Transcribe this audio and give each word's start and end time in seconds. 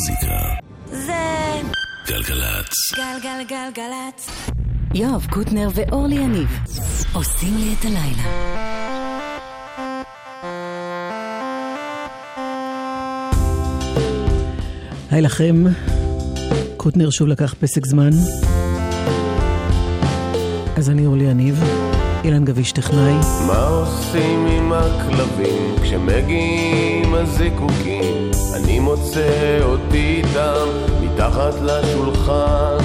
המוזיקה. 0.00 0.36
זה 0.86 1.60
גלגלצ. 2.06 2.74
גלגלגלגלצ. 2.96 4.30
יואב 4.94 5.26
קוטנר 5.30 5.68
ואורלי 5.74 6.14
יניב 6.14 6.48
עושים 7.12 7.56
לי 7.56 7.74
את 7.78 7.84
הלילה. 7.84 8.22
היי 15.10 15.22
לכם, 15.22 15.64
קוטנר 16.76 17.10
שוב 17.10 17.28
לקח 17.28 17.54
פסק 17.60 17.86
זמן. 17.86 18.10
אז 20.76 20.90
אני 20.90 21.06
אורלי 21.06 21.24
יניב, 21.24 21.62
אילן 22.24 22.44
גביש 22.44 22.72
טכנאי. 22.72 23.12
מה 23.46 23.66
עושים 23.68 24.46
עם 24.46 24.72
הכלבים 24.72 25.74
כשמגיעים 25.82 27.14
הזיקוקים? 27.14 28.30
אני 28.54 28.78
מוצא 28.78 29.58
אותי 29.62 30.22
איתם 30.24 30.66
מתחת 31.00 31.54
לשולחן, 31.62 32.76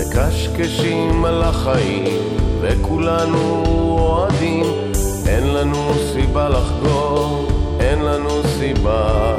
מקשקשים 0.00 1.24
על 1.24 1.42
החיים, 1.42 2.22
וכולנו 2.60 3.64
אוהדים. 3.98 4.64
אין 5.26 5.54
לנו 5.54 5.92
סיבה 6.12 6.48
לחגוג, 6.48 7.52
אין 7.80 7.98
לנו 7.98 8.42
סיבה. 8.58 9.36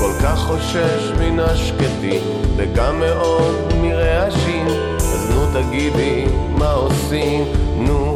כל 0.00 0.12
כך 0.22 0.38
חושש 0.38 1.12
מן 1.20 1.40
השקטים, 1.40 2.20
וגם 2.56 3.00
מאוד 3.00 3.72
מרעשים. 3.80 4.66
אז 4.98 5.30
נו 5.30 5.60
תגידי, 5.60 6.24
מה 6.58 6.72
עושים? 6.72 7.44
נו, 7.78 8.13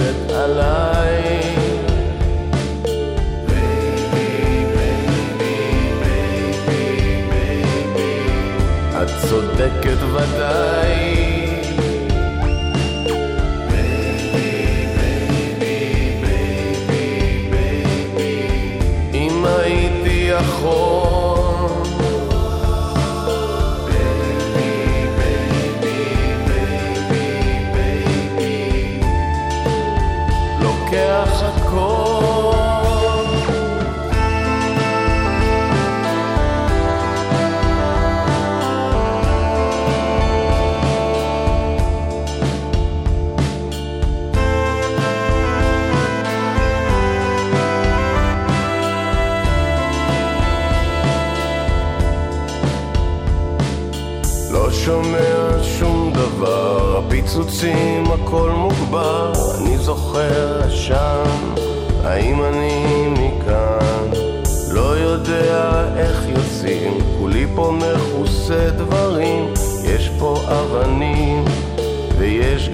מתנפצת 0.00 0.32
עליי. 0.32 1.40
את 9.02 9.08
צודקת 9.28 10.02
ודאי. 10.12 11.09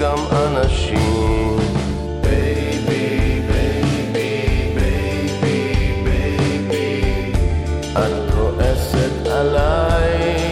גם 0.01 0.19
אנשים. 0.31 1.57
בייבי, 2.21 3.41
בייבי, 3.49 4.73
בייבי, 4.75 6.03
בייבי, 6.05 7.33
את 7.93 8.35
כועסת 8.35 9.27
עליי. 9.27 10.47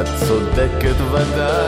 את 0.00 0.06
צודקת 0.26 1.00
ודאי. 1.12 1.67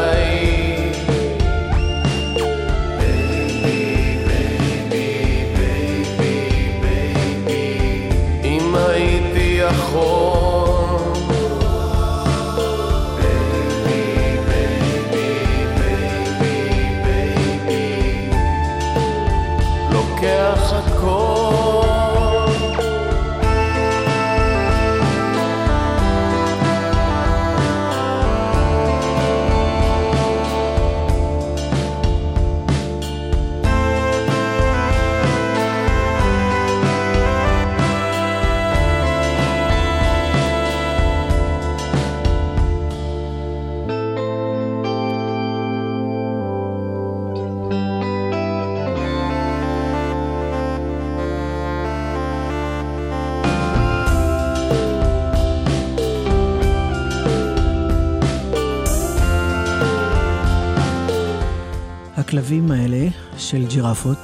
הכלבים 62.41 62.71
האלה 62.71 63.09
של 63.39 63.67
ג'ירפות. 63.67 64.19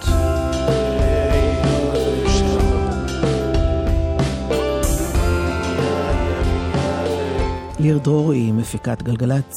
ליר 7.80 7.98
דרור 7.98 8.32
היא 8.32 8.52
מפיקת 8.52 9.02
גלגלצ. 9.02 9.54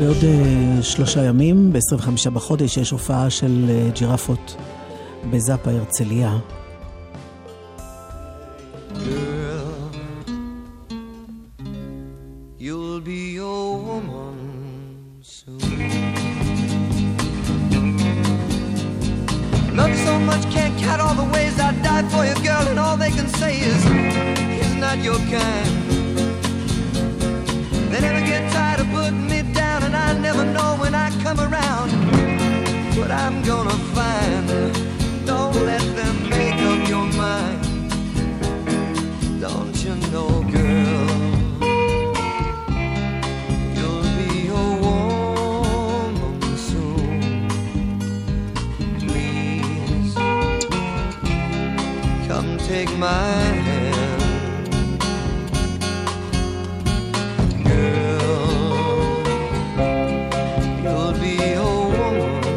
בעוד 0.00 0.16
אה, 0.24 0.82
שלושה 0.82 1.24
ימים, 1.24 1.72
ב-25 1.72 2.30
בחודש, 2.30 2.76
יש 2.76 2.90
הופעה 2.90 3.30
של 3.30 3.64
אה, 3.68 3.90
ג'ירפות 3.94 4.56
בזאפה 5.30 5.70
הרצליה. 5.70 6.38
Oh. 62.10 62.47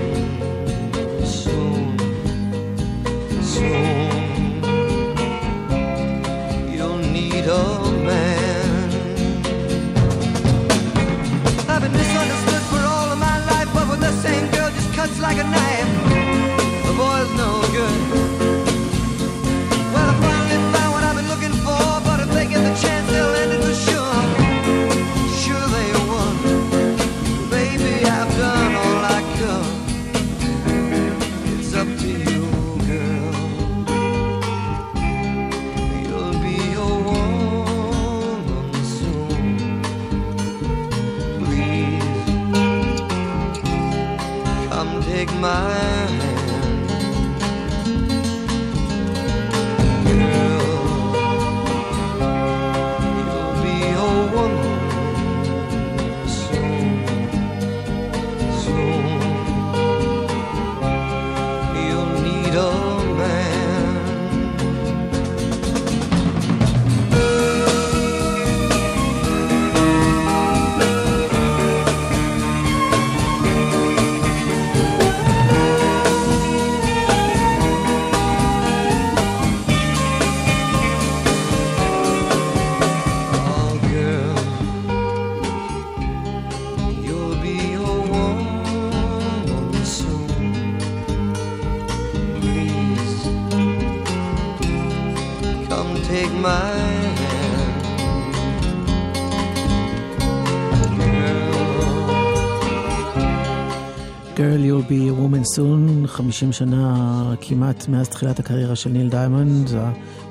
Girl, 104.42 104.60
You'll 104.68 104.90
be 104.90 105.08
a 105.08 105.14
woman 105.14 105.46
soon, 105.56 106.08
50 106.08 106.52
שנה 106.52 107.34
כמעט 107.42 107.88
מאז 107.88 108.10
תחילת 108.10 108.40
הקריירה 108.40 108.76
של 108.76 108.90
ניל 108.90 109.10
דיימונד, 109.10 109.70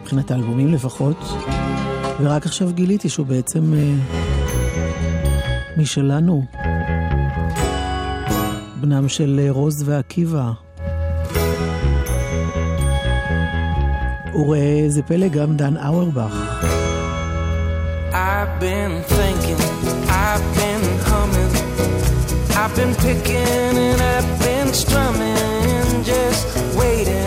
מבחינת 0.01 0.31
האלבומים 0.31 0.75
לפחות. 0.75 1.17
ורק 2.21 2.47
עכשיו 2.47 2.73
גיליתי 2.73 3.09
שהוא 3.09 3.27
בעצם 3.27 3.75
אה, 3.75 3.95
משלנו. 5.77 6.45
בנם 8.81 9.09
של 9.09 9.41
אה, 9.43 9.51
רוז 9.51 9.83
ועקיבא. 9.89 10.53
וראה 14.35 14.79
איזה 14.85 15.03
פלא, 15.03 15.29
גם 15.29 15.57
דן 15.57 15.77
אאורבך. 15.77 16.65
I've 18.13 18.61
been 18.61 18.93
I've 22.71 22.77
been 22.77 22.95
picking 22.95 23.35
and 23.37 24.01
I've 24.01 24.39
been 24.39 24.73
strumming, 24.73 26.05
just 26.05 26.47
waiting, 26.77 27.27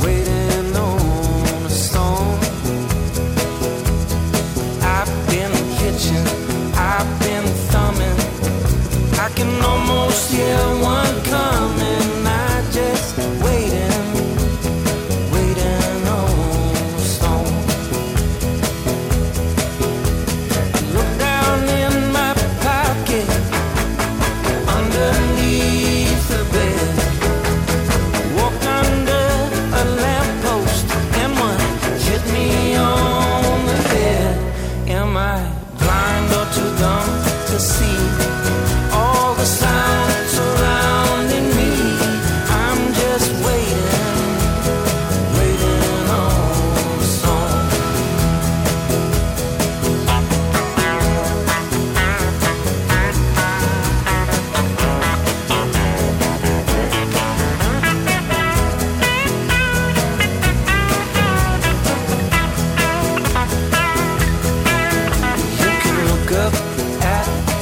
waiting 0.00 0.74
on 0.74 1.66
a 1.66 1.68
song. 1.68 2.38
I've 4.80 5.12
been 5.28 5.52
hitching, 5.76 6.26
I've 6.74 7.20
been 7.20 7.44
thumbing, 7.68 8.18
I 9.20 9.28
can 9.36 9.62
almost 9.62 10.32
hear 10.32 10.79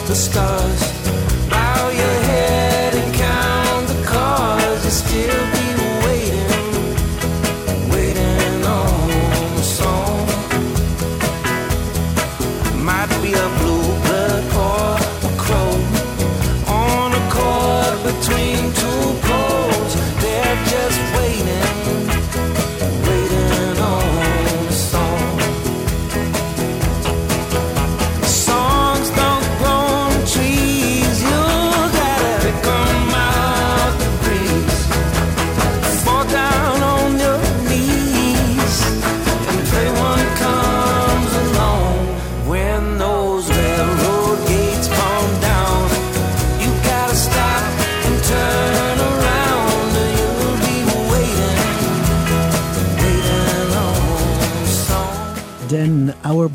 the 0.08 0.14
stars, 0.14 0.97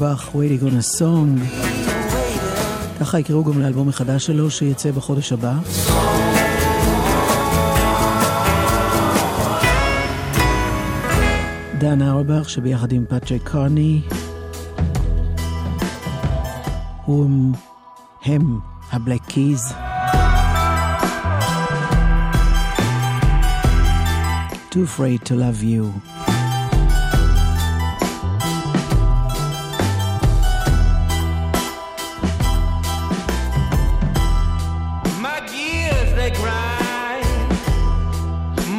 אאורבך, 0.01 0.29
Waiting 0.35 0.63
on 0.63 0.97
a 0.97 0.99
Song. 0.99 1.57
ככה 2.99 3.19
יקראו 3.19 3.43
גם 3.43 3.61
לאלבום 3.61 3.89
החדש 3.89 4.25
שלו 4.25 4.51
שיצא 4.51 4.91
בחודש 4.91 5.31
הבא. 5.31 5.53
דן 11.77 12.01
אאורבך 12.01 12.49
שביחד 12.49 12.91
עם 12.91 13.05
פטריק 13.09 13.43
קרני 13.43 14.01
הוא 17.05 17.51
הם 18.25 18.59
הבלק 18.91 19.21
קיז. 19.25 19.73
Too 24.71 24.83
afraid 24.83 25.19
to 25.29 25.35
love 25.35 25.61
you. 25.61 26.12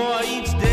More 0.05 0.23
each 0.25 0.53
day, 0.59 0.64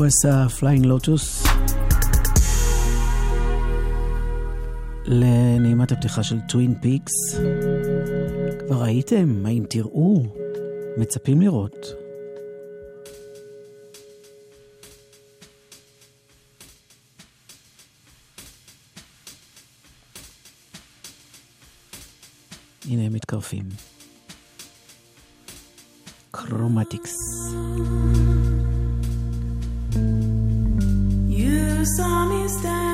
קווסה, 0.00 0.48
פליינג 0.48 0.86
לוטוס. 0.86 1.44
לנעימת 5.04 5.92
הפתיחה 5.92 6.22
של 6.22 6.40
טווין 6.48 6.74
פיקס. 6.80 7.12
כבר 8.58 8.82
ראיתם? 8.82 9.46
האם 9.46 9.64
תראו? 9.70 10.22
מצפים 10.96 11.40
לראות. 11.40 11.86
הנה 22.88 23.02
הם 23.02 23.12
מתקרפים. 23.12 23.68
קרומטיקס. 26.30 27.14
saw 31.84 32.26
me 32.26 32.46
stand. 32.48 32.89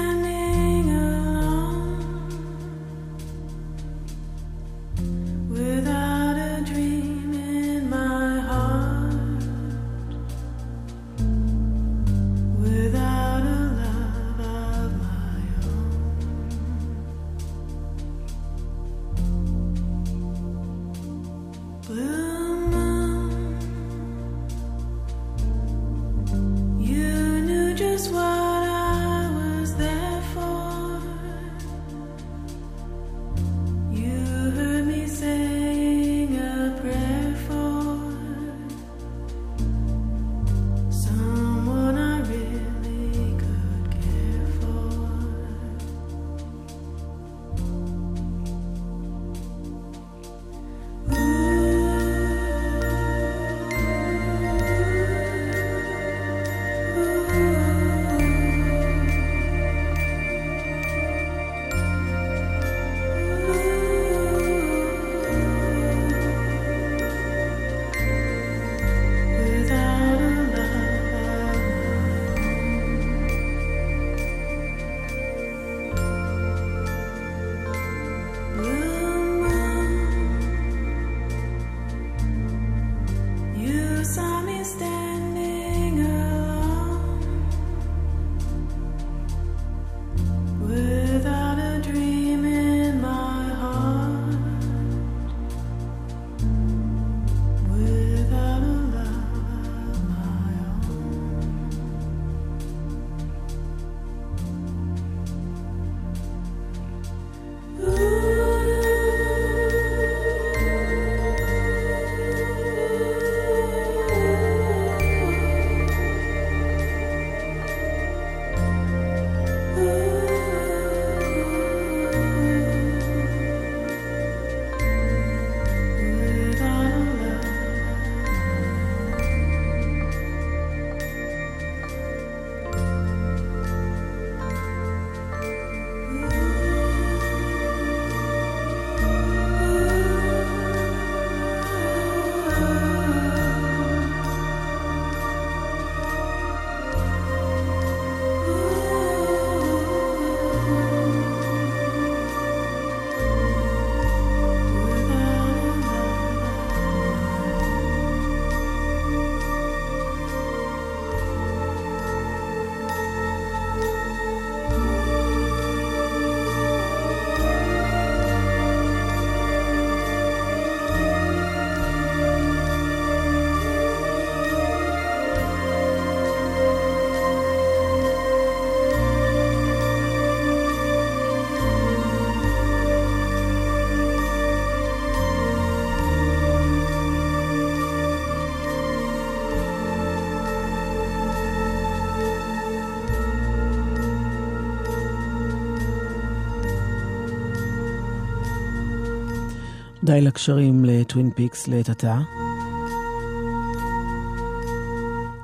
די 200.06 200.22
לקשרים 200.22 200.86
לטווין 200.86 201.32
פיקס 201.32 201.68
לעת 201.68 201.90
עתה. 201.90 202.18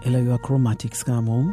אלה 0.05 0.17
היו 0.17 0.33
הקרומטיקס 0.33 1.03
כאמור. 1.03 1.43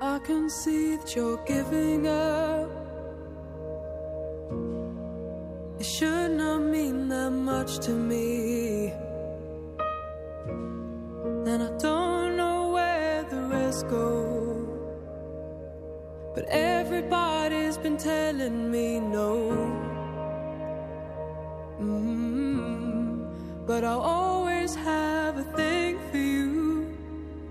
I 0.00 0.18
can 0.28 0.48
see 0.50 0.96
that 0.96 1.16
you're 1.16 1.40
giving 1.46 2.06
up. 2.06 2.70
It 5.80 5.86
should 5.96 6.32
not 6.42 6.60
mean 6.74 7.08
that 7.08 7.32
much 7.50 7.72
to 7.86 7.92
me. 8.10 8.92
And 11.50 11.60
I 11.68 11.70
don't 11.86 12.36
know 12.40 12.58
where 12.76 13.24
the 13.32 13.40
rest 13.54 13.88
go. 13.88 14.08
But 16.34 16.44
everybody's 16.48 17.76
been 17.84 17.96
telling 17.96 18.70
me 18.70 19.00
no. 19.00 19.85
But 23.67 23.83
I'll 23.83 23.99
always 23.99 24.75
have 24.75 25.37
a 25.37 25.43
thing 25.43 25.99
for 26.09 26.17
you. 26.17 26.97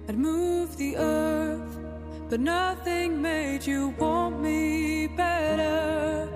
I'd 0.09 0.17
move 0.17 0.75
the 0.79 0.97
earth, 0.97 1.77
but 2.31 2.41
nothing 2.41 3.21
made 3.21 3.67
you 3.67 3.89
want 3.99 4.41
me 4.41 5.09
better. 5.09 6.27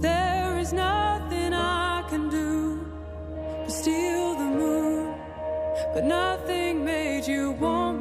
There 0.00 0.58
is 0.58 0.74
nothing 0.74 1.54
I 1.54 2.04
can 2.10 2.28
do 2.28 2.84
but 3.62 3.72
steal 3.72 4.34
the 4.34 4.50
moon, 4.60 5.14
but 5.94 6.04
nothing 6.04 6.84
made 6.84 7.26
you 7.26 7.52
want 7.52 7.91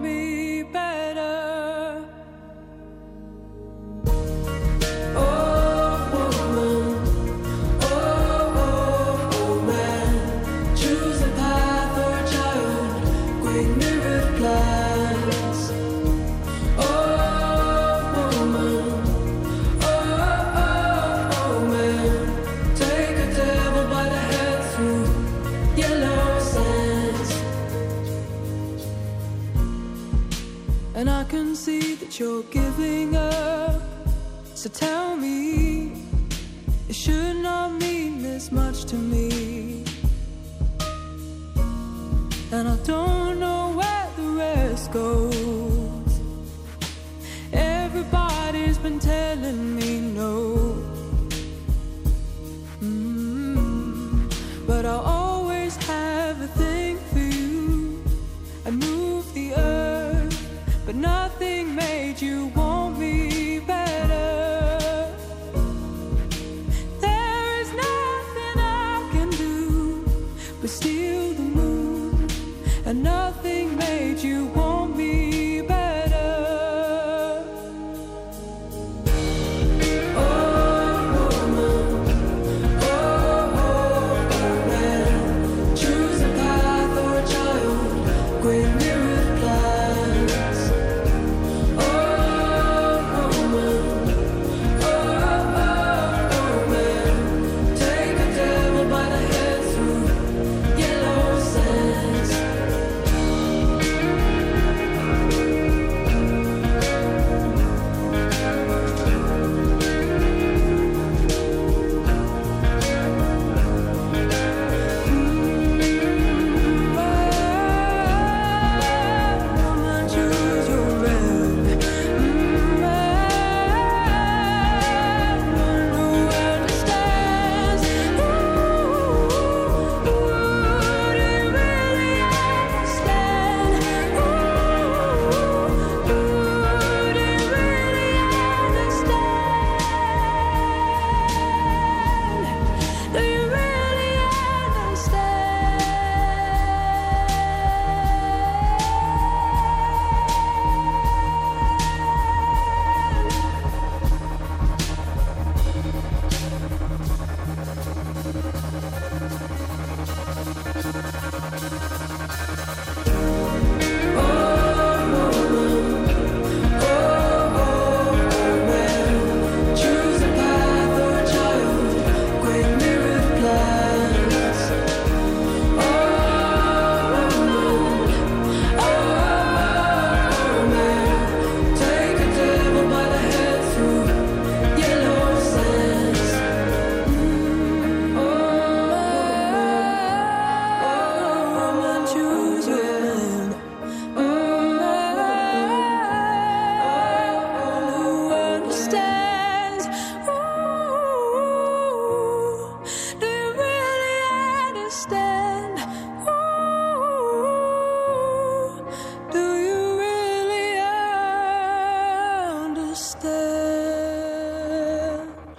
understand? 204.91 205.80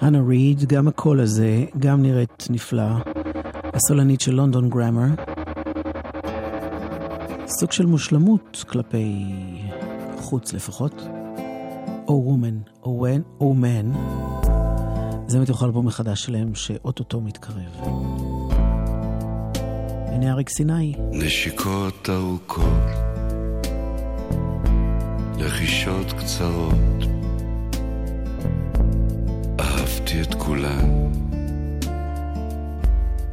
אנה 0.02 0.20
ריד, 0.28 0.64
גם 0.64 0.88
הקול 0.88 1.20
הזה, 1.20 1.64
גם 1.78 2.02
נראית 2.02 2.46
נפלא. 2.50 2.82
הסולנית 3.74 4.20
של 4.20 4.34
לונדון 4.34 4.70
גרמר. 4.70 5.06
סוג 7.46 7.72
של 7.72 7.86
מושלמות 7.86 8.64
כלפי 8.68 9.32
חוץ 10.20 10.52
לפחות. 10.52 11.02
או 12.08 12.22
וומן, 12.24 12.58
או 12.82 13.02
ון, 13.02 13.22
או 13.40 13.54
מן. 13.54 13.92
זה 15.26 15.40
מתוך 15.40 15.62
האלבום 15.62 15.88
החדש 15.88 16.24
שלהם 16.24 16.54
שאו-טו-טו 16.54 17.20
מתקרב. 17.20 18.31
הנה 20.12 20.32
אריק 20.32 20.48
סיני. 20.48 20.94
נשיקות 21.10 22.10
ארוכות, 22.10 22.90
לחישות 25.38 26.12
קצרות. 26.12 27.04
אהבתי 29.60 30.22
את 30.22 30.34
כולן, 30.34 31.12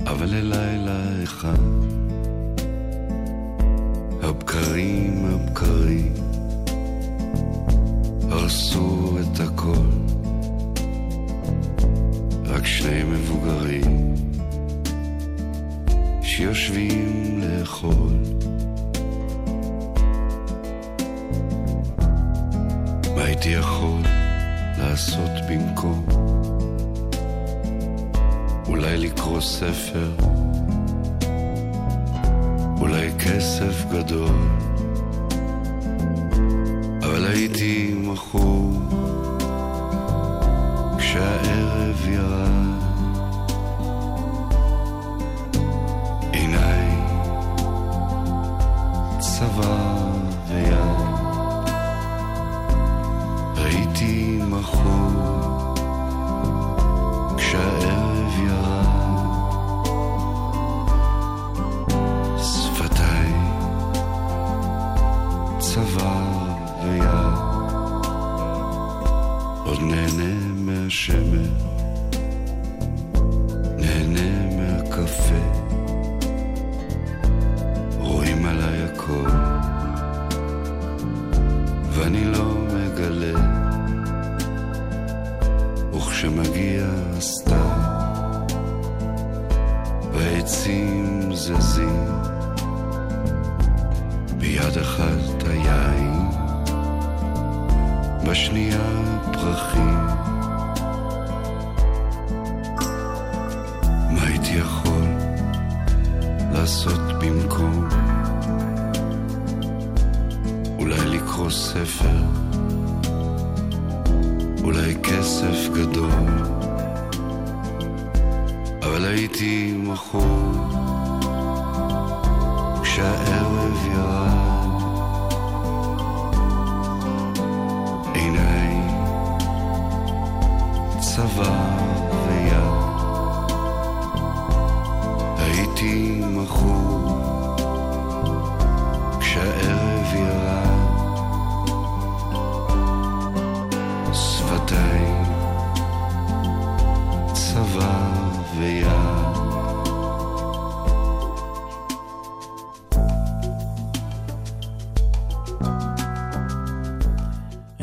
אבל 0.06 0.26
ללילה 0.26 1.24
אחד, 1.24 1.58
הבקרים 4.22 5.26
הבקרים, 5.26 6.14
הרסו 8.30 9.18
את 9.20 9.40
הכל, 9.40 9.90
רק 12.46 12.66
שני 12.66 13.04
מבוגרים, 13.04 14.14
שיושבים 16.40 17.42
לאכול. 17.42 18.14
מה 23.16 23.24
הייתי 23.24 23.50
יכול 23.50 24.02
לעשות 24.78 25.32
במקום? 25.50 26.06
אולי 28.68 28.98
לקרוא 28.98 29.42
ספר, 29.42 30.12
אולי 32.82 33.12
כסף 33.20 33.86
גדול, 33.92 34.36
אבל 37.04 37.26
הייתי 37.26 37.94
מכור 38.04 38.72
כשהערב 40.98 42.08
ירד. 42.08 42.89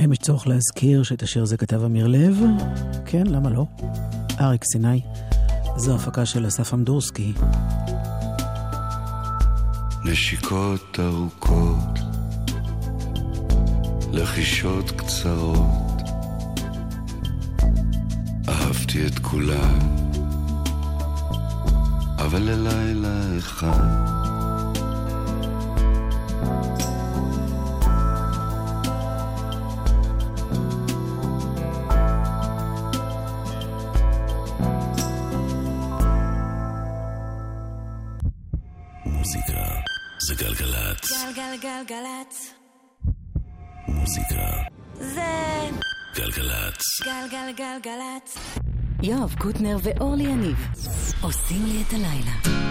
האם 0.06 0.12
יש 0.12 0.18
צורך 0.18 0.46
להזכיר 0.46 1.02
שאת 1.02 1.22
השיר 1.22 1.42
הזה 1.42 1.56
כתב 1.56 1.84
אמיר 1.84 2.06
לב? 2.06 2.38
כן, 3.06 3.26
למה 3.26 3.50
לא? 3.50 3.66
אריק 4.40 4.64
סיני. 4.64 5.00
זו 5.76 5.94
הפקה 5.94 6.26
של 6.26 6.46
אסף 6.46 6.74
אמדורסקי. 6.74 7.32
נשיקות 10.04 11.00
ארוכות, 11.00 11.98
לחישות 14.12 14.90
קצרות, 14.90 16.02
אהבתי 18.48 19.06
את 19.06 19.18
כולן, 19.18 19.78
אבל 22.18 22.42
ללילה 22.42 23.38
אחד. 23.38 24.25
גלגלגלגלצ. 41.66 42.54
מוזיקה 43.88 44.46
זה 44.94 45.22
גלגלצ. 46.14 46.82
גלגלגלגלצ. 47.04 48.38
יואב 49.02 49.34
קוטנר 49.38 49.76
ואורלי 49.82 50.22
יניב 50.24 50.56
עושים 51.22 51.64
לי 51.66 51.82
את 51.88 51.92
הלילה. 51.92 52.66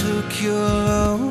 Took 0.00 0.40
your 0.40 0.54
love 0.54 1.29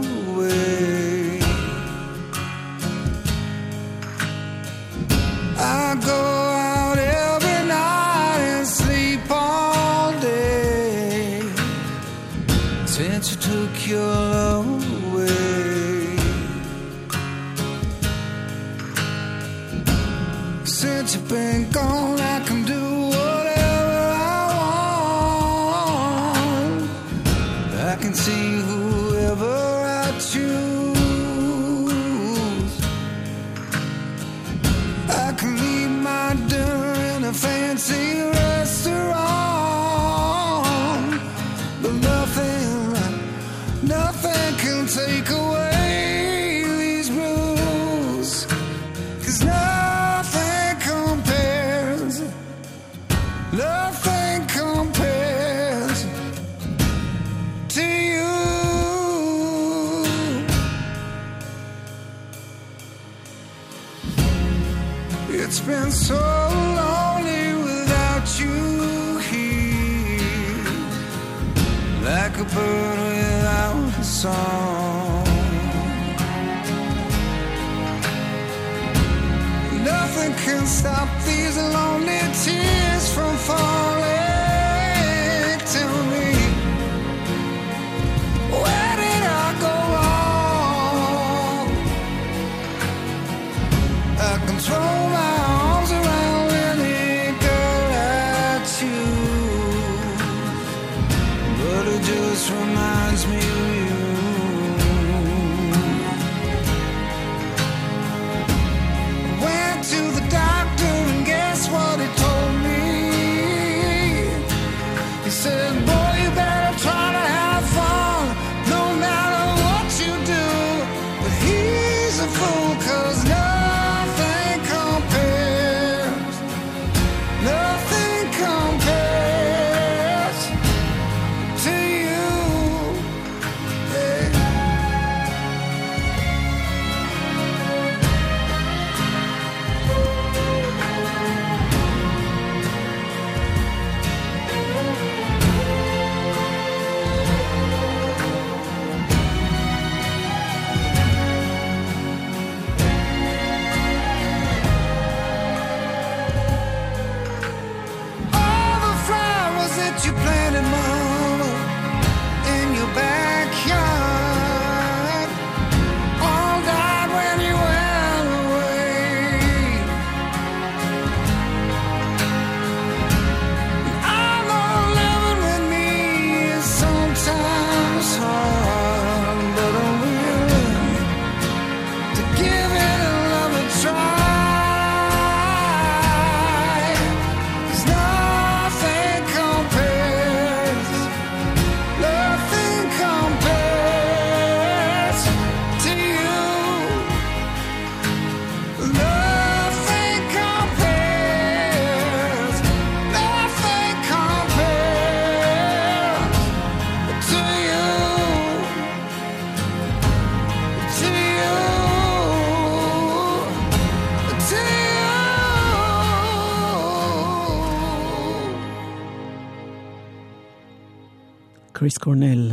קריס 221.79 221.97
קורנל, 221.97 222.51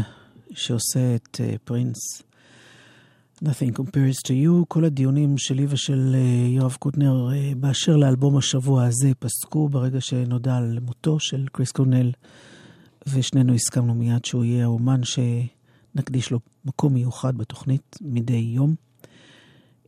שעושה 0.51 1.15
את 1.15 1.41
אה, 1.41 1.55
פרינס. 1.65 2.23
Nothing 3.45 3.73
compares 3.79 4.19
to 4.27 4.31
you. 4.31 4.65
כל 4.69 4.85
הדיונים 4.85 5.39
שלי 5.39 5.67
ושל 5.69 6.15
אה, 6.15 6.49
יואב 6.49 6.77
קוטנר 6.79 7.33
אה, 7.33 7.53
באשר 7.57 7.97
לאלבום 7.97 8.37
השבוע 8.37 8.85
הזה 8.85 9.13
פסקו 9.19 9.69
ברגע 9.69 10.01
שנודע 10.01 10.57
על 10.57 10.79
מותו 10.83 11.21
של 11.21 11.47
קריס 11.53 11.73
קורנל, 11.73 12.13
ושנינו 13.07 13.55
הסכמנו 13.55 13.95
מיד 13.95 14.25
שהוא 14.25 14.45
יהיה 14.45 14.65
האומן 14.65 15.01
שנקדיש 15.05 16.31
לו 16.31 16.41
מקום 16.65 16.95
מיוחד 16.95 17.39
בתוכנית 17.39 17.97
מדי 18.01 18.53
יום. 18.55 18.75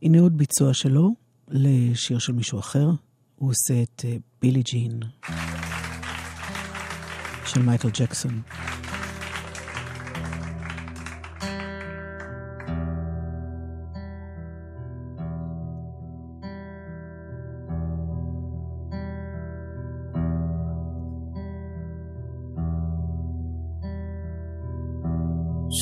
הנה 0.01 0.19
עוד 0.19 0.37
ביצוע 0.37 0.73
שלו 0.73 1.15
לשיר 1.47 2.19
של 2.19 2.33
מישהו 2.33 2.59
אחר. 2.59 2.89
הוא 3.35 3.49
עושה 3.49 3.83
את 3.83 4.05
בילי 4.41 4.61
ג'ין 4.61 4.99
של 7.45 7.61
מייקל 7.61 7.89
ג'קסון. 7.89 8.41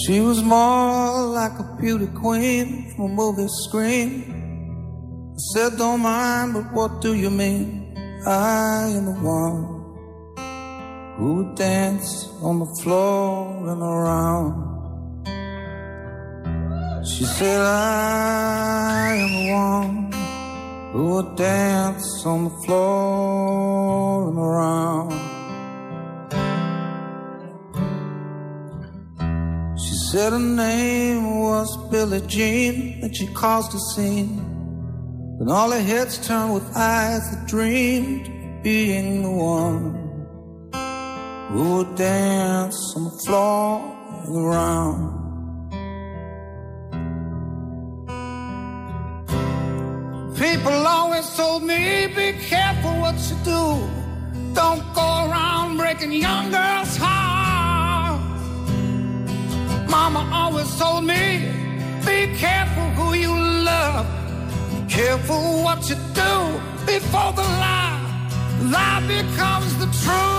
She 0.07 0.21
was 0.21 0.41
more 0.41 1.25
like 1.25 1.59
a 1.59 1.63
beauty 1.81 2.07
queen 2.07 2.93
from 2.95 3.11
a 3.11 3.13
movie 3.13 3.49
screen. 3.65 4.23
I 5.33 5.37
said, 5.51 5.77
Don't 5.77 5.99
mind, 5.99 6.53
but 6.53 6.71
what 6.71 7.01
do 7.01 7.13
you 7.13 7.29
mean? 7.29 7.93
I 8.25 8.87
am 8.87 9.03
the 9.03 9.11
one 9.19 9.65
who 11.17 11.33
would 11.35 11.55
dance 11.55 12.29
on 12.41 12.59
the 12.59 12.73
floor 12.81 13.67
and 13.67 13.81
around. 13.81 14.55
She 17.05 17.25
said, 17.25 17.59
I 17.59 19.13
am 19.13 19.31
the 19.35 19.51
one 19.51 20.11
who 20.93 21.15
would 21.15 21.35
dance 21.35 22.25
on 22.25 22.45
the 22.45 22.55
floor 22.65 24.29
and 24.29 24.39
around. 24.39 25.26
Said 30.17 30.33
her 30.33 30.39
name 30.39 31.41
was 31.41 31.69
Billie 31.91 32.21
Jean, 32.21 33.03
and 33.03 33.15
she 33.15 33.27
caused 33.35 33.75
a 33.75 33.79
scene. 33.91 34.37
Then 35.37 35.47
all 35.51 35.69
her 35.69 35.79
heads 35.79 36.17
turned 36.27 36.55
with 36.55 36.67
eyes 36.75 37.21
that 37.29 37.47
dreamed 37.47 38.25
of 38.25 38.63
being 38.63 39.21
the 39.21 39.29
one 39.29 39.83
who 41.51 41.63
would 41.75 41.93
dance 41.95 42.79
on 42.95 43.03
the 43.03 43.17
floor 43.25 43.67
and 44.25 44.35
around. 44.43 45.01
People 50.35 50.79
always 50.97 51.27
told 51.37 51.61
me, 51.61 52.07
be 52.07 52.29
careful 52.53 52.93
what 53.03 53.17
you 53.29 53.37
do. 53.53 53.63
Don't 54.55 54.83
go 54.95 55.07
around 55.29 55.77
breaking 55.77 56.11
young 56.11 56.49
girls' 56.49 56.97
hearts. 56.97 57.36
Mama 60.09 60.29
always 60.33 60.73
told 60.79 61.03
me, 61.03 61.51
be 62.05 62.33
careful 62.37 62.87
who 62.95 63.13
you 63.13 63.29
love. 63.29 64.07
Careful 64.87 65.63
what 65.65 65.89
you 65.89 65.95
do 66.13 66.33
before 66.85 67.33
the 67.33 67.41
lie, 67.41 67.99
lie 68.61 69.03
becomes 69.05 69.77
the 69.79 69.87
truth. 70.01 70.36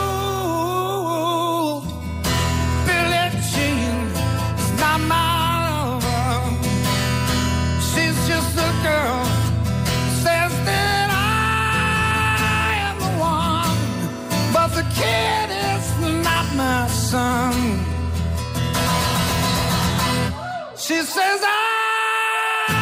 He 20.98 21.04
says, 21.04 21.40
I 21.44 22.72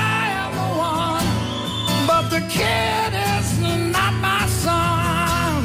am 0.41 0.51
the 0.57 0.71
one, 0.81 1.29
but 2.09 2.25
the 2.31 2.41
kid 2.49 3.13
is 3.37 3.49
not 3.93 4.13
my 4.29 4.47
son. 4.65 5.61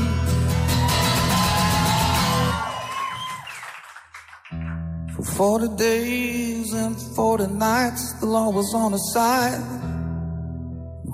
For 5.15 5.23
40 5.23 5.77
days 5.77 6.73
and 6.73 6.99
40 7.15 7.47
nights, 7.53 8.19
the 8.19 8.25
law 8.25 8.49
was 8.49 8.73
on 8.73 8.91
her 8.91 9.05
side. 9.13 9.63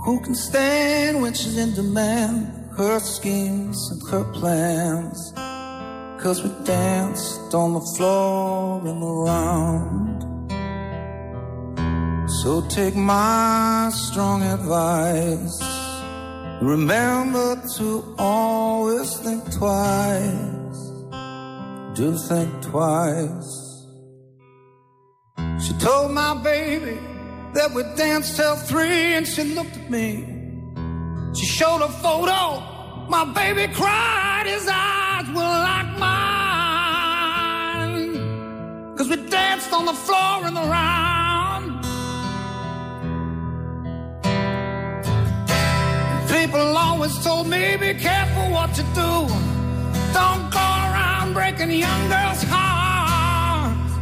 Who 0.05 0.19
can 0.21 0.33
stand 0.33 1.21
when 1.21 1.35
she's 1.35 1.59
in 1.59 1.75
demand? 1.75 2.47
Her 2.75 2.99
schemes 2.99 3.77
and 3.91 4.01
her 4.09 4.23
plans. 4.33 5.33
Cause 6.19 6.41
we 6.41 6.49
danced 6.65 7.53
on 7.53 7.75
the 7.75 7.93
floor 7.95 8.81
and 8.87 9.03
around. 9.03 10.36
So 12.43 12.61
take 12.69 12.95
my 12.95 13.89
strong 13.91 14.43
advice. 14.43 15.59
Remember 16.61 17.59
to 17.77 18.15
always 18.19 19.17
think 19.17 19.43
twice. 19.51 20.77
Do 21.95 22.15
think 22.29 22.61
twice. 22.61 23.51
She 25.65 25.73
told 25.79 26.11
my 26.11 26.35
baby 26.43 26.99
that 27.55 27.71
we 27.73 27.81
danced 27.95 28.35
till 28.37 28.55
three 28.55 29.15
and 29.15 29.25
she 29.25 29.43
looked 29.55 29.75
at 29.75 29.89
me. 29.89 30.23
She 31.33 31.47
showed 31.47 31.81
a 31.81 31.89
photo. 31.89 32.61
My 33.09 33.25
baby 33.33 33.73
cried. 33.73 34.45
His 34.45 34.67
eyes 34.71 35.27
were 35.29 35.57
like 35.69 35.97
mine. 35.97 36.17
Cause 38.95 39.09
we 39.09 39.15
danced 39.27 39.73
on 39.73 39.85
the 39.85 39.93
floor 39.93 40.45
in 40.47 40.53
the 40.53 40.61
around. 40.61 41.16
People 46.27 46.77
always 46.77 47.17
told 47.23 47.47
me, 47.47 47.77
be 47.77 47.93
careful 47.93 48.51
what 48.51 48.77
you 48.77 48.83
do. 48.93 49.27
Don't 50.13 50.49
go 50.51 50.59
around 50.59 51.33
breaking 51.33 51.71
young 51.71 52.09
girls' 52.09 52.43
hearts. 52.43 53.93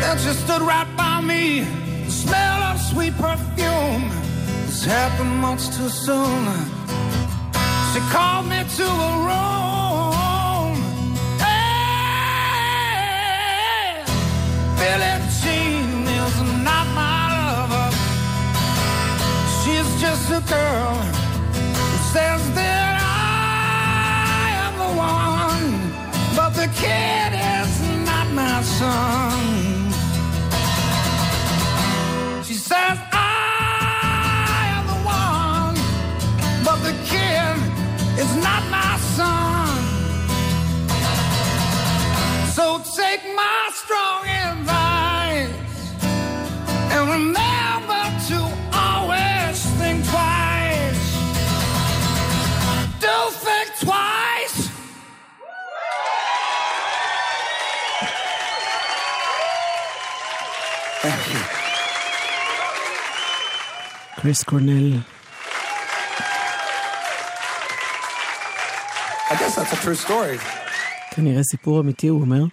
Then 0.00 0.18
she 0.18 0.32
stood 0.42 0.62
right 0.62 0.88
by 0.96 1.20
me, 1.20 1.60
the 2.04 2.10
smell 2.10 2.62
of 2.70 2.80
sweet 2.80 3.14
perfume. 3.16 4.10
This 4.66 4.84
happened 4.84 5.36
much 5.38 5.70
too 5.76 5.88
soon. 5.88 6.48
She 7.92 8.00
called 8.10 8.46
me 8.46 8.64
to 8.78 8.86
a 9.08 9.10
room. 9.28 10.74
Hey, 11.38 12.74
Billie 14.78 15.13
a 20.34 20.40
girl 20.40 20.96
who 21.76 21.96
says 22.12 22.42
that 22.54 22.98
I 23.00 24.50
am 24.64 24.74
the 24.82 24.90
one, 24.98 25.70
but 26.34 26.50
the 26.60 26.66
kid 26.74 27.30
is 27.34 27.72
not 28.04 28.26
my 28.32 28.60
son. 28.62 29.43
קריס 64.24 64.42
קורנל. 64.42 64.96
כנראה 71.10 71.42
סיפור 71.42 71.80
אמיתי, 71.80 72.08
הוא 72.08 72.20
אומר, 72.20 72.44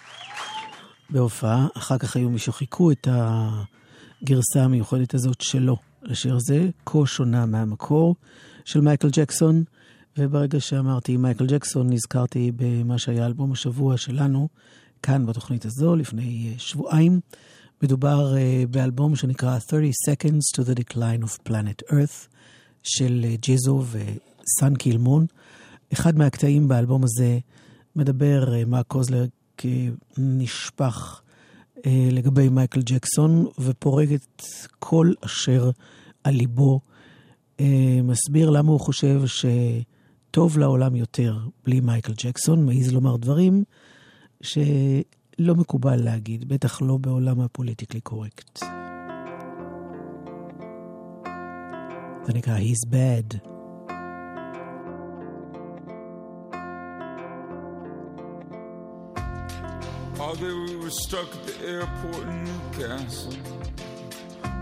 בהופעה. 1.10 1.68
אחר 1.78 1.98
כך 1.98 2.16
היו 2.16 2.30
מי 2.30 2.40
שחיכו 2.40 2.92
את 2.92 3.08
הגרסה 3.12 4.64
המיוחדת 4.64 5.14
הזאת 5.14 5.42
שלו 5.42 5.78
לשיר 6.04 6.40
זה, 6.40 6.70
כה 6.86 7.00
שונה 7.06 7.46
מהמקור 7.46 8.16
של 8.66 8.82
מייקל 8.82 9.10
ג'קסון. 9.12 9.64
וברגע 10.18 10.60
שאמרתי 10.60 11.18
מייקל 11.18 11.46
ג'קסון, 11.48 11.94
נזכרתי 11.94 12.52
במה 12.56 12.98
שהיה 12.98 13.26
אלבום 13.26 13.52
השבוע 13.52 13.98
שלנו, 13.98 14.48
כאן 15.04 15.26
בתוכנית 15.26 15.66
הזו, 15.66 15.96
לפני 15.96 16.56
שבועיים. 16.58 17.20
מדובר 17.84 18.38
אה, 18.38 18.64
באלבום 18.70 19.16
שנקרא 19.16 19.60
30 19.60 19.92
Seconds 20.10 20.58
to 20.58 20.66
the 20.66 20.80
Decline 20.80 21.24
of 21.24 21.50
Planet 21.50 21.92
Earth 21.92 22.28
של 22.84 23.26
אה, 23.28 23.36
ג'יזו 23.42 23.84
וסאן 23.92 24.76
קילמון. 24.76 25.26
אחד 25.94 26.18
מהקטעים 26.18 26.68
באלבום 26.68 27.04
הזה 27.04 27.40
מדבר, 27.96 28.54
אה, 28.54 28.66
מרק 28.66 28.88
קוזלר 28.88 29.26
כנשפך 29.58 31.22
אה, 31.86 32.10
לגבי 32.12 32.50
מייקל 32.50 32.82
ג'קסון, 32.82 33.48
ופורק 33.60 34.10
את 34.16 34.44
כל 34.80 35.14
אשר 35.26 35.72
על 36.24 36.34
ליבו. 36.34 36.80
אה, 37.60 38.00
מסביר 38.04 38.50
למה 38.50 38.72
הוא 38.72 38.80
חושב 38.80 39.22
שטוב 39.26 40.58
לעולם 40.58 40.96
יותר 40.96 41.38
בלי 41.66 41.80
מייקל 41.80 42.14
ג'קסון, 42.18 42.66
מעז 42.66 42.94
לומר 42.94 43.18
דברים 43.18 43.64
שלא 45.41 45.55
מקובל 45.55 45.97
להגיד, 45.97 46.49
בטח 46.49 46.83
לא 46.83 46.97
בעולם 46.97 47.41
הפוליטיקלי 47.41 48.01
קורקט. 48.01 48.65
זה 52.25 52.33
נקרא 52.35 52.59
He's 52.59 52.85
Bad. 52.91 53.41
All 60.19 60.35
day 60.35 60.55
we 60.67 60.75
were 60.83 60.97
stuck 61.07 61.29
at 61.37 61.43
the 61.51 61.57
airport 61.75 62.25
in 62.33 62.39
Newcastle. 62.49 63.37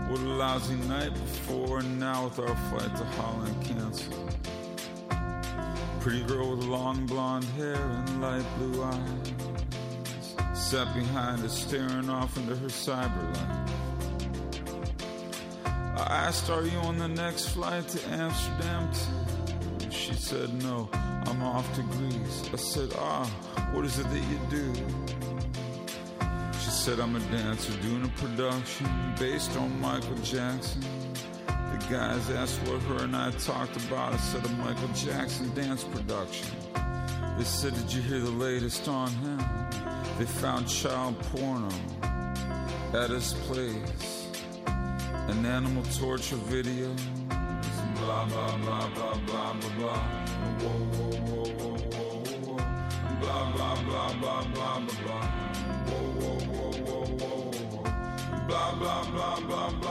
What 0.09 0.19
a 0.19 0.31
lousy 0.43 0.77
night 0.95 1.13
before, 1.25 1.79
and 1.79 1.99
now 1.99 2.25
with 2.25 2.39
our 2.45 2.57
flight 2.67 2.93
to 2.99 3.05
Holland 3.17 3.57
canceled. 3.67 4.35
Pretty 6.01 6.23
girl 6.31 6.47
with 6.51 6.65
long 6.77 6.97
blonde 7.11 7.47
hair 7.57 7.83
and 7.97 8.21
light 8.21 8.47
blue 8.57 8.83
eyes 8.83 9.48
sat 10.70 10.94
behind 10.94 11.42
us, 11.42 11.62
staring 11.66 12.08
off 12.08 12.36
into 12.36 12.54
her 12.54 12.68
cyber 12.68 13.26
life. 13.34 13.70
I 15.96 16.26
asked, 16.28 16.48
Are 16.48 16.64
you 16.64 16.78
on 16.78 16.96
the 16.96 17.08
next 17.08 17.48
flight 17.48 17.88
to 17.88 18.08
Amsterdam? 18.10 18.88
too?" 18.92 19.90
She 19.90 20.14
said, 20.14 20.54
No, 20.62 20.88
I'm 21.26 21.42
off 21.42 21.66
to 21.74 21.82
Greece. 21.82 22.48
I 22.52 22.56
said, 22.56 22.92
Ah, 22.96 23.26
what 23.72 23.84
is 23.84 23.98
it 23.98 24.08
that 24.10 24.22
you 24.30 24.38
do? 24.48 24.72
She 26.60 26.70
said, 26.70 27.00
I'm 27.00 27.16
a 27.16 27.20
dancer 27.32 27.72
doing 27.82 28.04
a 28.04 28.20
production 28.20 28.86
based 29.18 29.56
on 29.56 29.80
Michael 29.80 30.18
Jackson. 30.18 30.84
The 31.48 31.84
guys 31.90 32.30
asked 32.30 32.60
what 32.68 32.80
her 32.82 33.02
and 33.06 33.16
I 33.16 33.32
talked 33.32 33.76
about. 33.86 34.12
I 34.12 34.18
said, 34.18 34.46
a 34.46 34.48
Michael 34.50 34.86
Jackson 34.94 35.52
dance 35.52 35.82
production. 35.82 36.46
They 37.38 37.44
said, 37.44 37.74
Did 37.74 37.92
you 37.92 38.02
hear 38.02 38.20
the 38.20 38.30
latest 38.30 38.86
on 38.86 39.10
him? 39.10 39.40
They 40.20 40.26
found 40.26 40.68
child 40.68 41.18
porno 41.32 41.70
at 42.92 43.08
his 43.08 43.32
place. 43.48 44.28
An 44.66 45.46
animal 45.46 45.82
torture 45.94 46.36
video. 46.36 46.94
Blah, 47.96 48.26
blah, 48.26 48.56
blah, 48.58 48.88
blah, 48.90 49.14
blah, 49.24 49.54
blah, 49.54 49.70
blah. 49.78 50.02
Whoa, 50.60 50.76
whoa, 50.92 51.16
whoa, 51.24 51.48
whoa, 51.56 51.78
whoa, 51.96 52.20
whoa. 52.44 52.60
Blah, 53.20 53.44
blah, 53.54 53.76
blah, 53.80 54.12
blah, 54.20 54.44
blah, 54.52 54.78
blah, 54.80 54.96
blah. 55.06 55.24
Whoa, 55.88 56.04
whoa, 56.20 56.36
whoa, 56.52 56.76
whoa, 56.84 57.06
whoa, 57.16 57.82
blah, 58.46 58.70
blah, 58.74 59.02
blah, 59.12 59.40
blah, 59.40 59.70
blah. 59.70 59.89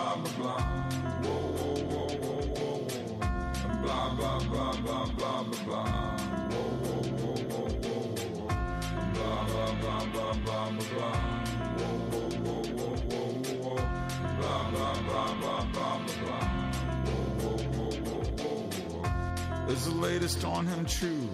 The 19.90 19.96
latest 19.96 20.46
on 20.46 20.66
him 20.68 20.86
true? 20.86 21.30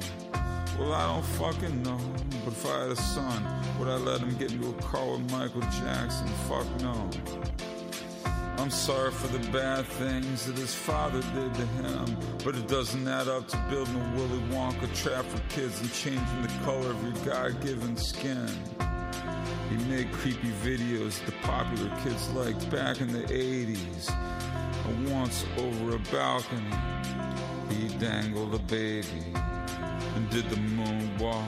Well, 0.80 0.94
I 0.94 1.14
don't 1.14 1.26
fucking 1.26 1.84
know. 1.84 2.00
But 2.44 2.54
if 2.54 2.66
I 2.66 2.82
had 2.82 2.92
a 2.92 2.96
son, 2.96 3.44
would 3.80 3.88
I 3.88 3.96
let 3.96 4.22
him 4.22 4.36
get 4.38 4.52
into 4.52 4.70
a 4.70 4.74
car 4.82 5.06
with 5.12 5.32
Michael 5.32 5.62
Jackson? 5.62 6.28
Fuck 6.48 6.68
no. 6.82 7.10
I'm 8.58 8.70
sorry 8.70 9.12
for 9.12 9.28
the 9.28 9.52
bad 9.52 9.86
things 9.86 10.46
that 10.46 10.58
his 10.58 10.74
father 10.74 11.22
did 11.34 11.54
to 11.56 11.66
him, 11.66 12.18
but 12.44 12.56
it 12.56 12.68
doesn't 12.68 13.06
add 13.08 13.28
up 13.28 13.48
to 13.50 13.58
building 13.70 13.96
a 13.96 14.16
Willy 14.16 14.40
Wonka 14.50 14.94
trap 14.96 15.26
for 15.26 15.40
kids 15.50 15.82
and 15.82 15.92
changing 15.94 16.42
the 16.42 16.54
color 16.64 16.92
of 16.92 17.04
your 17.04 17.26
God 17.26 17.62
given 17.62 17.98
skin. 17.98 18.50
He 19.70 19.76
made 19.90 20.12
creepy 20.14 20.52
videos 20.64 21.24
the 21.26 21.34
popular 21.44 21.90
kids 22.04 22.30
liked 22.32 22.70
back 22.72 23.02
in 23.02 23.12
the 23.12 23.24
80s. 23.24 24.10
Once 25.08 25.46
over 25.58 25.96
a 25.96 26.00
balcony, 26.12 26.76
he 27.70 27.88
dangled 27.98 28.54
a 28.54 28.60
baby 28.60 29.24
and 30.16 30.30
did 30.30 30.48
the 30.50 30.56
moonwalk 30.56 31.48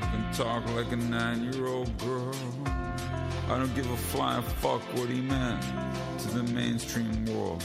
and 0.00 0.34
talked 0.34 0.68
like 0.70 0.90
a 0.92 0.96
nine 0.96 1.52
year 1.52 1.66
old 1.66 1.96
girl. 1.98 2.34
I 3.50 3.58
don't 3.58 3.74
give 3.74 3.90
a 3.90 3.96
flying 3.96 4.42
fuck 4.42 4.82
what 4.94 5.08
he 5.08 5.20
meant 5.20 5.62
to 6.20 6.28
the 6.28 6.42
mainstream 6.52 7.26
world. 7.26 7.62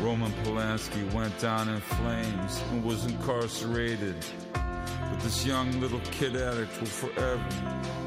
Roman 0.00 0.32
Polanski 0.44 1.12
went 1.12 1.36
down 1.40 1.68
in 1.68 1.80
flames 1.80 2.62
and 2.70 2.84
was 2.84 3.04
incarcerated. 3.04 4.16
But 4.52 5.20
this 5.20 5.44
young 5.44 5.80
little 5.80 6.00
kid 6.10 6.36
addict 6.36 6.78
will 6.80 6.86
forever 6.86 7.44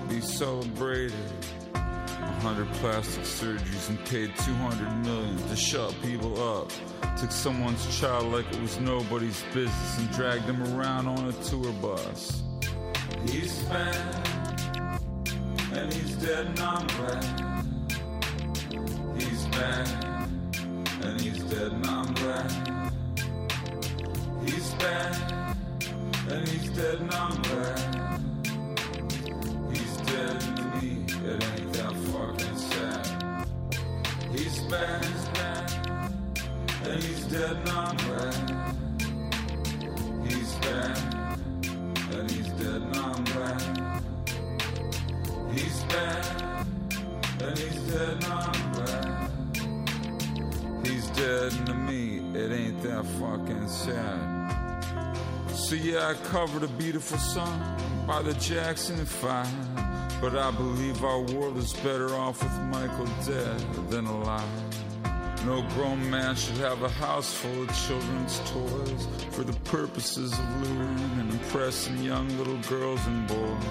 be 0.09 0.22
celebrated. 0.22 1.13
A 2.45 2.47
hundred 2.49 2.71
plastic 2.73 3.23
surgeries 3.23 3.89
and 3.89 3.97
paid 4.05 4.31
200 4.45 5.03
million 5.03 5.35
to 5.47 5.55
shut 5.55 5.95
people 6.03 6.39
up. 6.59 6.71
Took 7.17 7.31
someone's 7.31 7.99
child 7.99 8.31
like 8.31 8.45
it 8.53 8.61
was 8.61 8.79
nobody's 8.79 9.43
business 9.51 9.97
and 9.97 10.11
dragged 10.11 10.45
them 10.45 10.61
around 10.77 11.07
on 11.07 11.27
a 11.27 11.33
tour 11.43 11.71
bus. 11.81 12.43
He's 13.25 13.63
bad 13.63 14.29
and 15.73 15.91
he's 15.91 16.15
dead 16.17 16.45
and 16.45 16.59
I'm 16.59 16.85
glad. 16.85 17.65
He's 19.17 19.45
bad 19.47 19.89
and 21.01 21.19
he's 21.19 21.43
dead 21.45 21.71
and 21.71 21.87
I'm 21.87 22.13
glad. 22.13 22.51
He's 24.45 24.71
bad 24.75 25.57
and 26.29 26.47
he's 26.47 26.69
dead 26.69 26.99
and 26.99 27.11
I'm 27.11 27.41
glad. 27.41 27.94
Covered 56.24 56.63
a 56.63 56.68
beautiful 56.68 57.18
song 57.18 57.78
by 58.07 58.22
the 58.22 58.34
Jackson 58.36 59.05
5. 59.05 59.47
But 60.20 60.36
I 60.36 60.51
believe 60.51 61.03
our 61.03 61.22
world 61.22 61.57
is 61.57 61.74
better 61.74 62.13
off 62.16 62.43
with 62.43 62.59
Michael 62.63 63.05
dead 63.26 63.59
than 63.89 64.05
alive. 64.05 64.43
No 65.45 65.61
grown 65.76 66.09
man 66.09 66.36
should 66.36 66.57
have 66.57 66.82
a 66.84 66.89
house 66.89 67.34
full 67.34 67.63
of 67.63 67.88
children's 67.88 68.39
toys 68.51 69.07
for 69.32 69.43
the 69.43 69.57
purposes 69.66 70.34
of 70.34 70.68
luring 70.68 71.20
and 71.20 71.32
impressing 71.32 71.97
young 72.03 72.28
little 72.38 72.57
girls 72.70 72.99
and 73.07 73.28
boys. 73.28 73.63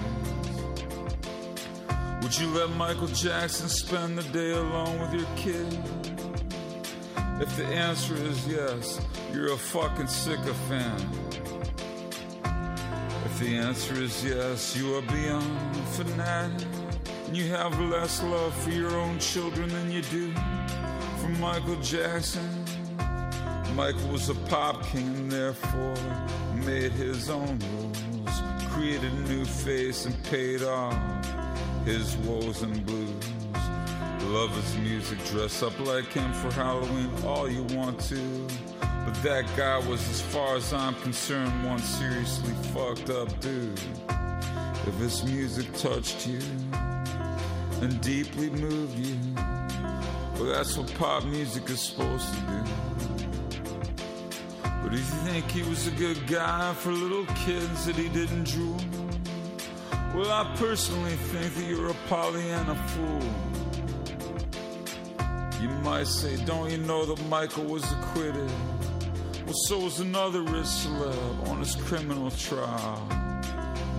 Would 2.23 2.37
you 2.39 2.47
let 2.47 2.69
Michael 2.71 3.07
Jackson 3.07 3.69
spend 3.69 4.17
the 4.17 4.23
day 4.31 4.51
alone 4.51 4.99
with 4.99 5.13
your 5.13 5.27
kid? 5.35 5.79
If 7.41 7.55
the 7.57 7.65
answer 7.65 8.15
is 8.15 8.47
yes, 8.47 9.01
you're 9.33 9.53
a 9.53 9.57
fucking 9.57 10.07
sycophant. 10.07 11.05
The 13.39 13.57
answer 13.57 13.95
is 13.95 14.23
yes, 14.23 14.77
you 14.77 14.95
are 14.95 15.01
beyond 15.01 15.75
fanatic. 15.89 16.67
And 17.27 17.35
you 17.35 17.49
have 17.49 17.77
less 17.81 18.23
love 18.23 18.55
for 18.63 18.69
your 18.69 18.95
own 18.95 19.19
children 19.19 19.67
than 19.67 19.91
you 19.91 20.01
do 20.03 20.31
for 21.17 21.27
Michael 21.41 21.75
Jackson. 21.81 22.63
Michael 23.75 24.07
was 24.07 24.29
a 24.29 24.35
pop 24.47 24.85
king 24.85 25.07
and 25.17 25.29
therefore 25.29 25.95
made 26.65 26.93
his 26.93 27.29
own 27.29 27.59
rules. 27.59 28.41
Created 28.69 29.11
a 29.11 29.29
new 29.29 29.43
face 29.43 30.05
and 30.05 30.23
paid 30.23 30.63
off 30.63 30.95
his 31.83 32.15
woes 32.17 32.61
and 32.61 32.85
blues. 32.85 33.25
Love 34.27 34.55
his 34.55 34.77
music, 34.77 35.21
dress 35.25 35.61
up 35.61 35.77
like 35.81 36.05
him 36.05 36.31
for 36.33 36.51
Halloween, 36.53 37.11
all 37.25 37.49
you 37.49 37.63
want 37.75 37.99
to. 37.99 38.47
But 39.05 39.13
that 39.21 39.45
guy 39.55 39.77
was, 39.87 40.01
as 40.09 40.19
far 40.19 40.55
as 40.55 40.73
I'm 40.73 40.95
concerned, 40.95 41.63
one 41.63 41.77
seriously 41.79 42.53
fucked 42.73 43.11
up 43.11 43.39
dude. 43.39 43.79
If 44.87 44.95
his 44.95 45.23
music 45.23 45.71
touched 45.77 46.27
you 46.27 46.39
and 47.81 48.01
deeply 48.01 48.49
moved 48.49 48.97
you, 48.97 49.15
well, 50.35 50.45
that's 50.45 50.75
what 50.75 50.91
pop 50.95 51.23
music 51.25 51.69
is 51.69 51.79
supposed 51.81 52.27
to 52.33 52.39
do. 52.41 52.63
But 54.83 54.93
if 54.93 54.99
you 54.99 55.19
think 55.31 55.51
he 55.51 55.61
was 55.63 55.87
a 55.87 55.91
good 55.91 56.25
guy 56.27 56.73
for 56.73 56.91
little 56.91 57.25
kids 57.35 57.85
that 57.85 57.95
he 57.95 58.09
didn't 58.09 58.45
drool, 58.45 58.79
well, 60.15 60.31
I 60.31 60.51
personally 60.55 61.15
think 61.15 61.53
that 61.53 61.63
you're 61.63 61.91
a 61.91 61.95
Pollyanna 62.07 62.75
fool. 62.87 63.21
You 65.61 65.69
might 65.83 66.07
say, 66.07 66.37
don't 66.45 66.71
you 66.71 66.77
know 66.77 67.05
that 67.05 67.23
Michael 67.27 67.65
was 67.65 67.83
acquitted? 67.91 68.51
Well, 69.45 69.53
so 69.53 69.77
was 69.77 69.99
another 69.99 70.41
rich 70.41 70.65
celeb 70.65 71.49
on 71.49 71.59
his 71.59 71.75
criminal 71.75 72.31
trial 72.31 73.07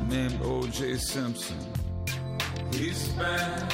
named 0.09 0.41
O.J. 0.43 0.97
Simpson. 0.99 1.57
He's 2.73 3.09
bad, 3.11 3.73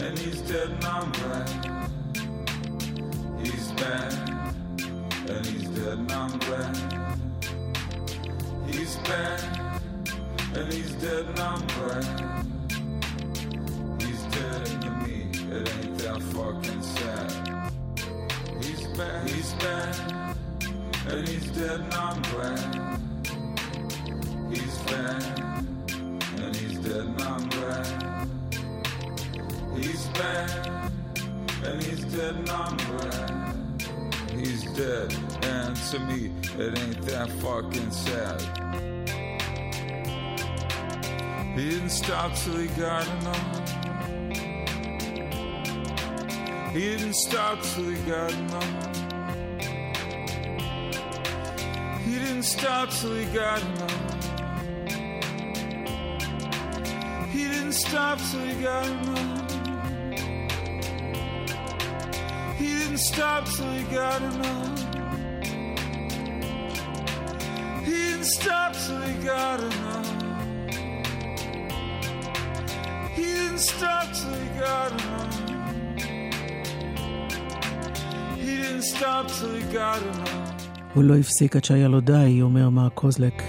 and 0.00 0.18
he's 0.18 0.40
dead, 0.40 0.70
and 0.70 0.84
I'm 0.84 1.12
glad. 1.12 1.48
He's 3.40 3.70
bad, 3.72 4.12
and 5.30 5.46
he's 5.46 5.68
dead, 5.68 5.98
and 5.98 6.10
I'm 6.10 6.38
glad. 6.40 6.76
He's 8.66 8.96
bad, 8.96 9.40
and 10.56 10.72
he's 10.72 10.90
dead, 10.94 11.26
and 11.26 11.38
I'm 11.38 11.64
glad. 11.68 12.04
He's 14.02 14.22
dead 14.34 14.66
to 14.82 14.90
me, 15.06 15.28
it 15.56 15.70
ain't 15.78 15.98
that 15.98 16.20
fucking. 16.34 16.85
He's 19.26 19.52
bad, 19.54 19.96
and 21.08 21.28
he's 21.28 21.46
dead, 21.50 21.80
and 21.80 21.94
I'm 21.94 22.22
glad. 22.22 23.00
He's 24.50 24.78
bad, 24.78 25.22
and 26.38 26.56
he's 26.56 26.78
dead, 26.78 27.04
and 27.06 27.22
I'm 27.22 27.48
glad. 27.48 28.28
He's 29.76 30.06
bad, 30.08 30.92
and 31.64 31.82
he's 31.82 32.04
dead, 32.04 32.34
and 32.36 32.50
I'm 32.50 32.76
glad. 32.76 33.46
He's 34.32 34.64
dead, 34.72 35.14
and 35.42 35.76
to 35.76 35.98
me, 36.00 36.30
it 36.58 36.78
ain't 36.78 37.02
that 37.02 37.30
fucking 37.42 37.90
sad. 37.90 38.40
He 41.56 41.70
didn't 41.70 41.90
stop 41.90 42.34
till 42.34 42.58
he 42.58 42.68
got 42.68 43.06
enough. 43.18 43.66
He 46.72 46.80
didn't 46.80 47.14
stop 47.14 47.62
till 47.62 47.88
he 47.88 47.96
got 48.08 48.32
enough. 48.32 49.05
Stop 52.46 52.90
till 52.90 53.14
he 53.14 53.24
got 53.34 53.60
enough. 53.60 53.90
He 57.30 57.48
didn't 57.48 57.72
stop 57.72 58.18
till 58.30 58.40
he 58.40 58.62
got 58.62 58.86
enough. 58.86 59.50
He 62.56 62.66
didn't 62.66 62.98
stop 62.98 63.46
till 63.46 63.70
he 63.72 63.82
got 63.92 64.22
enough. 64.22 64.78
He 67.84 67.92
didn't 67.92 68.24
stop 68.24 68.74
till 68.74 69.00
he 69.00 69.24
got 69.24 69.60
enough. 69.60 70.06
He 73.10 73.24
didn't 73.24 73.58
stop 73.58 74.12
till 74.12 74.34
he 74.34 74.48
got 74.60 74.92
enough. 74.92 75.34
He 78.36 78.56
didn't 78.62 78.82
stop 78.82 79.28
till 79.32 79.54
he 79.54 79.62
got 79.72 80.00
enough. 80.02 80.55
הוא 80.96 81.04
לא 81.04 81.16
הפסיק 81.16 81.56
עד 81.56 81.64
שהיה 81.64 81.88
לו 81.88 82.00
די, 82.00 82.38
אומר 82.42 82.68
מר 82.68 82.88
קוזלק 82.88 83.42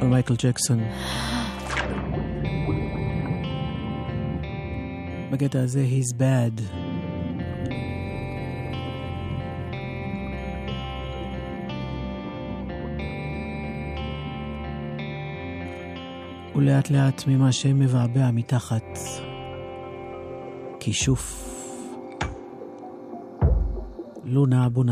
על 0.00 0.08
מייקל 0.08 0.34
ג'קסון. 0.38 0.80
בקטע 5.30 5.60
הזה, 5.60 5.86
he's 5.90 6.14
bad. 6.14 6.62
ולאט 16.56 16.90
לאט 16.90 17.24
ממה 17.26 17.52
שמבעבע 17.52 18.30
מתחת, 18.30 18.98
כישוף. 20.80 21.44
לונה 24.24 24.66
אבו 24.66 24.84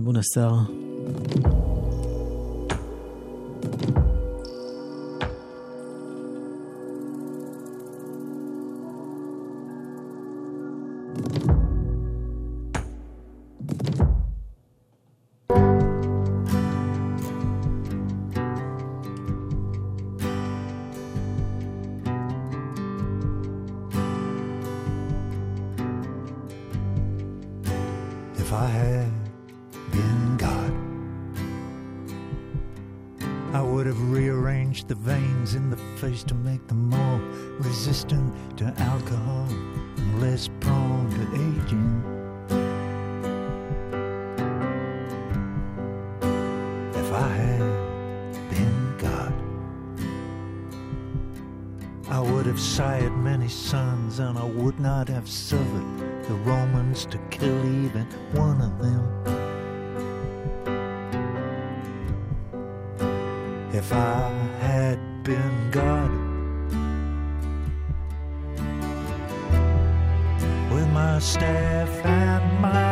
בונאסר. 0.00 0.77
not 54.78 55.08
have 55.08 55.28
suffered 55.28 56.24
the 56.28 56.34
Romans 56.44 57.04
to 57.06 57.18
kill 57.30 57.58
even 57.84 58.06
one 58.32 58.60
of 58.60 58.78
them. 58.78 59.02
If 63.72 63.92
I 63.92 64.30
had 64.60 64.98
been 65.24 65.70
God, 65.70 66.10
with 70.72 70.88
my 70.92 71.18
staff 71.18 71.88
and 72.04 72.60
my 72.60 72.87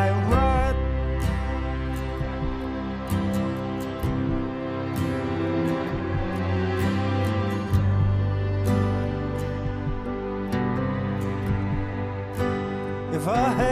ever. 13.29 13.66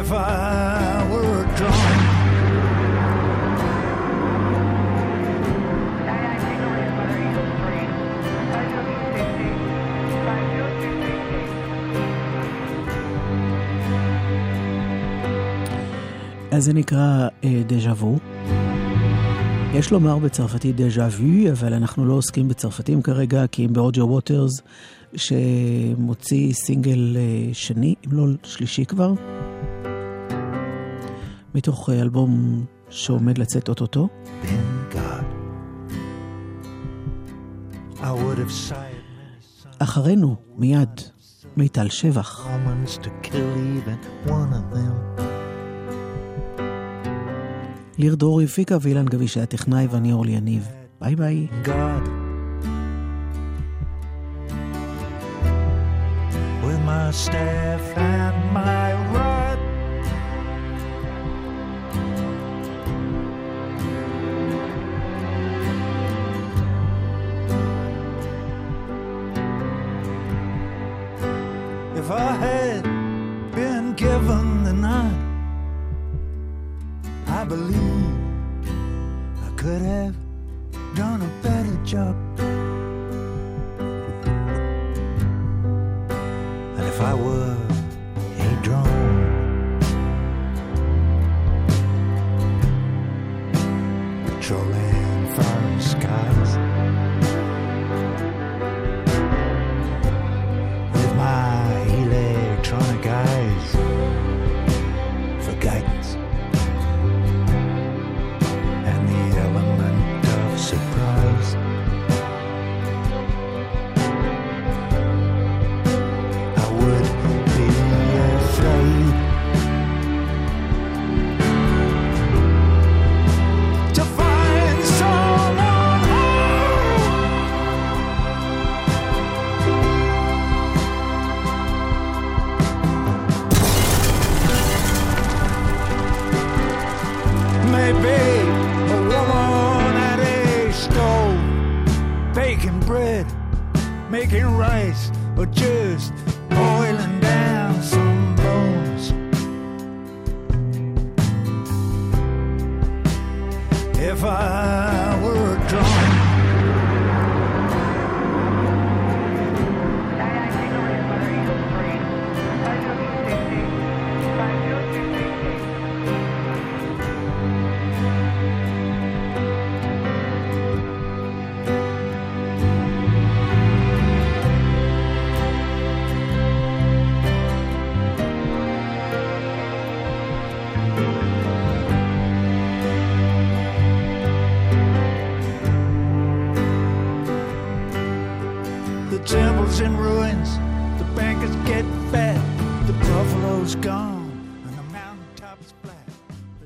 If 0.00 0.12
I 0.12 1.02
were 1.10 1.44
drum. 1.58 1.88
אז 16.50 16.64
זה 16.64 16.72
נקרא 16.72 17.28
אה, 17.44 17.62
דז'ה 17.66 17.92
וו. 17.92 18.18
יש 19.74 19.90
לומר 19.92 20.18
בצרפתית 20.18 20.76
דז'ה 20.76 21.06
וו, 21.06 21.52
אבל 21.52 21.74
אנחנו 21.74 22.06
לא 22.06 22.14
עוסקים 22.14 22.48
בצרפתים 22.48 23.02
כרגע, 23.02 23.46
כי 23.46 23.64
אם 23.64 23.72
ברוג'ר 23.72 24.06
ווטרס, 24.06 24.60
שמוציא 25.16 26.52
סינגל 26.52 27.16
אה, 27.16 27.50
שני, 27.52 27.94
אם 28.06 28.12
לא 28.12 28.26
שלישי 28.42 28.84
כבר, 28.84 29.12
מתוך 31.58 31.90
אה, 31.90 32.00
אלבום 32.02 32.64
שעומד 32.90 33.38
לצאת 33.38 33.68
אוטוטו. 33.68 34.08
אחרינו, 39.78 40.36
מיד, 40.56 41.00
מיטל 41.56 41.88
שבח. 41.88 42.48
ליר 47.98 48.14
דרור 48.14 48.40
הפיקה 48.40 48.76
ואילן 48.80 49.04
גביש 49.04 49.36
היה 49.36 49.46
טכנאי 49.46 49.86
ואני 49.86 50.12
אורלי 50.12 50.32
יניב. 50.32 50.68
ביי 51.00 51.16
ביי. 51.16 51.46
God. 51.64 52.08
My 57.08 57.10
staff 57.12 57.84
and 57.96 58.38
my 58.54 58.87